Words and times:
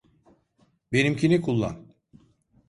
Benimkini 0.91 1.41
kullan. 1.41 1.87